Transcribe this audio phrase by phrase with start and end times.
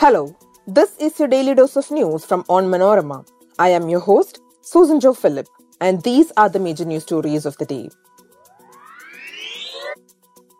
[0.00, 0.34] Hello,
[0.66, 3.28] this is your daily dose of news from Onmanorama.
[3.58, 5.46] I am your host, Susan Joe Philip,
[5.78, 7.90] and these are the major news stories of the day.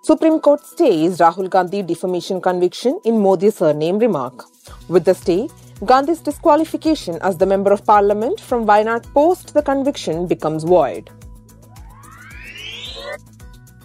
[0.03, 4.45] Supreme Court stays Rahul Gandhi defamation conviction in Modi's surname remark.
[4.91, 5.48] With the stay,
[5.87, 11.09] Gandhi's disqualification as the Member of Parliament from Wayanad post the conviction becomes void.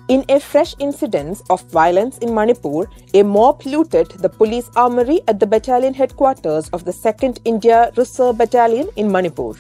[0.08, 5.40] In a fresh incident of violence in Manipur, a mob looted the police armory at
[5.40, 9.54] the battalion headquarters of the 2nd India Reserve Battalion in Manipur.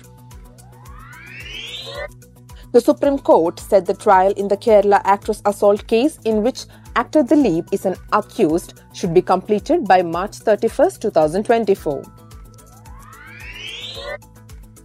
[2.73, 7.23] The Supreme Court said the trial in the Kerala actress assault case in which actor
[7.23, 12.03] Dileep is an accused should be completed by March 31, 2024.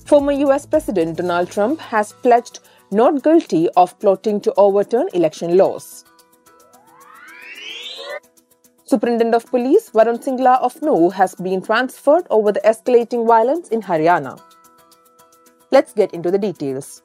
[0.07, 2.61] Former US President Donald Trump has pledged
[2.93, 6.05] not guilty of plotting to overturn election laws.
[8.85, 13.81] Superintendent of Police Varun Singla of Nuh has been transferred over the escalating violence in
[13.81, 14.41] Haryana.
[15.71, 17.03] Let's get into the details.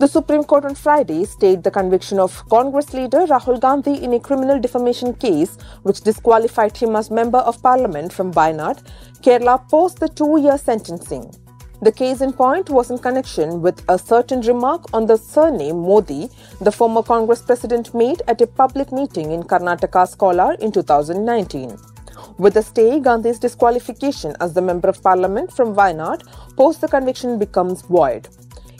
[0.00, 4.18] The Supreme Court on Friday stayed the conviction of Congress leader Rahul Gandhi in a
[4.18, 8.82] criminal defamation case which disqualified him as Member of Parliament from Wayanad,
[9.20, 11.32] Kerala post the two year sentencing.
[11.82, 16.28] The case in point was in connection with a certain remark on the surname Modi
[16.60, 21.76] the former Congress president made at a public meeting in Karnataka's Kolar in 2019.
[22.38, 26.22] With the stay, Gandhi's disqualification as the Member of Parliament from Wayanad
[26.56, 28.28] post the conviction becomes void.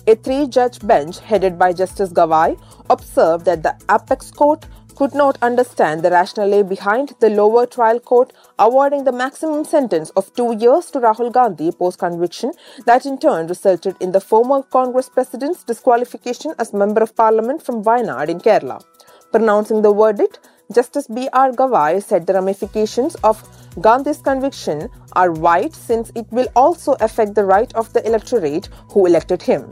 [0.06, 2.56] A three judge bench headed by Justice Gavai
[2.89, 8.33] observed that the apex court could not understand the rationale behind the lower trial court
[8.59, 12.53] awarding the maximum sentence of two years to Rahul Gandhi post conviction,
[12.87, 17.83] that in turn resulted in the former Congress president's disqualification as Member of Parliament from
[17.83, 18.83] Wayanad in Kerala.
[19.31, 20.41] Pronouncing the verdict,
[20.73, 21.52] Justice B.R.
[21.52, 23.42] Gavai said the ramifications of
[23.81, 29.07] Gandhi's conviction are wide since it will also affect the right of the electorate who
[29.07, 29.69] elected him.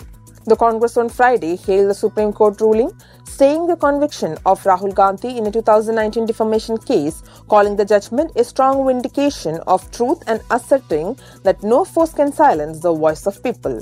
[0.51, 2.91] The Congress on Friday hailed the Supreme Court ruling
[3.23, 8.43] staying the conviction of Rahul Gandhi in a 2019 defamation case, calling the judgment a
[8.43, 13.81] strong vindication of truth and asserting that no force can silence the voice of people.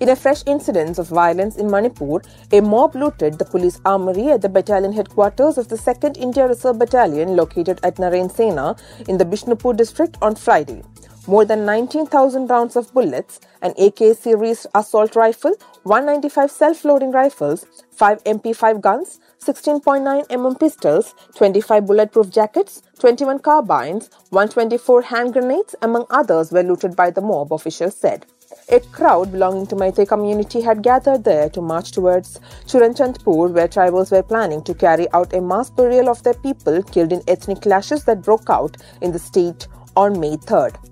[0.00, 4.40] In a fresh incident of violence in Manipur, a mob looted the police armory at
[4.40, 8.74] the battalion headquarters of the 2nd India Reserve Battalion located at Narain Sena
[9.06, 10.82] in the Bishnupur district on Friday
[11.26, 17.66] more than 19,000 rounds of bullets, an AK series assault rifle, 195 self loading rifles,
[17.92, 26.06] 5 MP5 guns, 16.9 mm pistols, 25 bulletproof jackets, 21 carbines, 124 hand grenades, among
[26.10, 28.26] others, were looted by the mob, officials said.
[28.68, 34.10] A crowd belonging to Meitei community had gathered there to march towards Churachandpur, where tribals
[34.12, 38.04] were planning to carry out a mass burial of their people killed in ethnic clashes
[38.04, 40.91] that broke out in the state on May 3rd.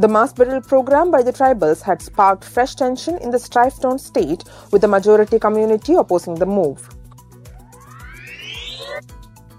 [0.00, 4.44] The mass burial program by the tribals had sparked fresh tension in the strife-torn state,
[4.72, 6.88] with the majority community opposing the move.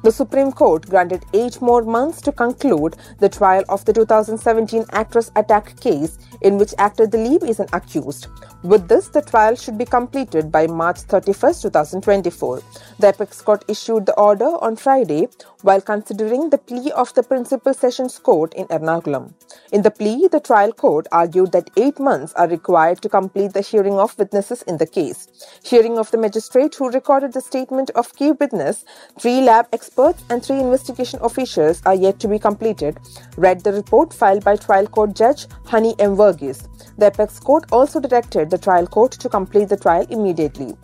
[0.04, 5.30] The Supreme Court granted eight more months to conclude the trial of the 2017 actress
[5.36, 8.26] attack case in which actor Dileep is an accused.
[8.64, 12.62] With this, the trial should be completed by March 31, 2024.
[12.98, 15.28] The Apex Court issued the order on Friday
[15.62, 19.34] while considering the plea of the Principal Sessions Court in Ernakulam.
[19.72, 23.62] In the plea, the trial court argued that eight months are required to complete the
[23.62, 25.28] hearing of witnesses in the case.
[25.64, 28.84] Hearing of the magistrate who recorded the statement of key witness,
[29.20, 32.98] three lab experts, and three investigation officials are yet to be completed,
[33.38, 36.16] read the report filed by trial court judge Hani M.
[36.16, 36.68] Verghese.
[36.98, 40.76] The apex court also directed the trial court to complete the trial immediately.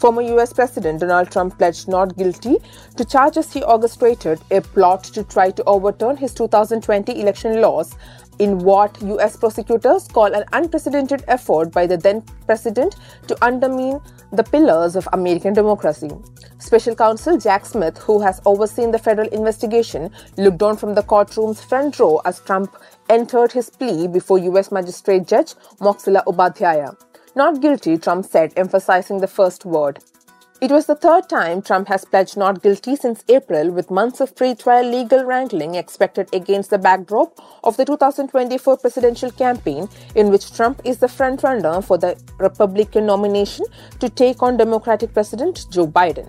[0.00, 2.56] Former US President Donald Trump pledged not guilty
[2.96, 7.94] to charges he orchestrated a plot to try to overturn his 2020 election laws
[8.40, 12.96] in what US prosecutors call an unprecedented effort by the then president
[13.28, 14.00] to undermine
[14.32, 16.10] the pillars of American democracy.
[16.58, 21.62] Special counsel Jack Smith, who has overseen the federal investigation, looked on from the courtroom's
[21.62, 22.74] front row as Trump
[23.10, 26.96] entered his plea before US Magistrate Judge Moxila Upadhyaya.
[27.36, 30.00] Not guilty, Trump said, emphasizing the first word.
[30.60, 34.36] It was the third time Trump has pledged not guilty since April, with months of
[34.36, 40.52] pre trial legal wrangling expected against the backdrop of the 2024 presidential campaign, in which
[40.52, 43.64] Trump is the frontrunner for the Republican nomination
[44.00, 46.28] to take on Democratic President Joe Biden.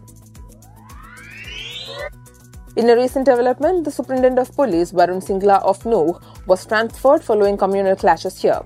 [2.77, 6.17] In a recent development, the Superintendent of Police, Varun Singla of Nuh,
[6.47, 8.61] was transferred following communal clashes here.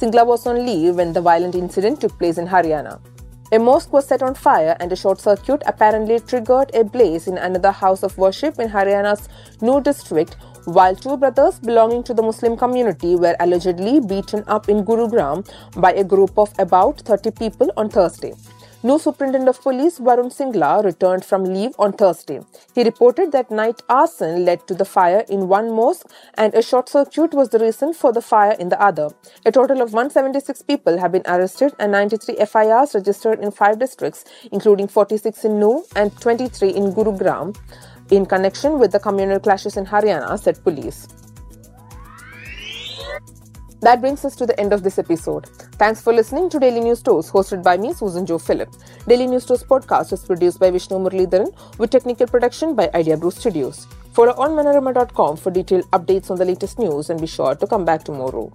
[0.00, 3.00] Singla was on leave when the violent incident took place in Haryana.
[3.54, 7.38] A mosque was set on fire and a short circuit apparently triggered a blaze in
[7.38, 9.28] another house of worship in Haryana's
[9.60, 10.34] Nuh district,
[10.64, 15.92] while two brothers belonging to the Muslim community were allegedly beaten up in Gurugram by
[15.92, 18.34] a group of about 30 people on Thursday.
[18.86, 22.40] Nuh Superintendent of Police Varun Singla returned from leave on Thursday.
[22.74, 26.90] He reported that night arson led to the fire in one mosque and a short
[26.90, 29.08] circuit was the reason for the fire in the other.
[29.46, 34.26] A total of 176 people have been arrested and 93 FIRs registered in five districts,
[34.52, 37.56] including 46 in Nuh and 23 in Gurugram,
[38.10, 41.08] in connection with the communal clashes in Haryana, said police.
[43.80, 45.46] That brings us to the end of this episode.
[45.78, 48.70] Thanks for listening to Daily News Dose, hosted by me, Susan Joe Philip.
[49.06, 53.30] Daily News Dose podcast is produced by Vishnu Muralidharan with technical production by Idea Brew
[53.30, 53.86] Studios.
[54.12, 58.04] Follow Onmanorama.com for detailed updates on the latest news and be sure to come back
[58.04, 58.50] tomorrow.